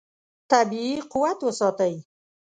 طبیعي 0.51 0.95
قوت 1.13 1.39
وساتئ. 1.47 1.93